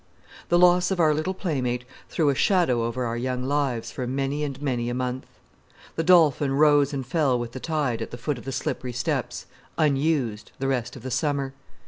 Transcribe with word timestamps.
The 0.49 0.57
loss 0.57 0.89
of 0.89 0.99
our 0.99 1.13
little 1.13 1.35
playmate 1.35 1.83
threw 2.09 2.29
a 2.29 2.33
shadow 2.33 2.81
over 2.85 3.05
our 3.05 3.15
young 3.17 3.43
lives 3.43 3.91
for 3.91 4.07
many 4.07 4.43
and 4.43 4.59
many 4.59 4.89
a 4.89 4.95
month. 4.95 5.27
The 5.95 6.01
Dolphin 6.01 6.53
rose 6.53 6.91
and 6.91 7.05
fell 7.05 7.37
with 7.37 7.51
the 7.51 7.59
tide 7.59 8.01
at 8.01 8.09
the 8.09 8.17
foot 8.17 8.39
of 8.39 8.45
the 8.45 8.51
slippery 8.51 8.93
steps, 8.93 9.45
unused, 9.77 10.53
the 10.57 10.67
rest 10.67 10.95
of 10.95 11.03
the 11.03 11.11
summer. 11.11 11.53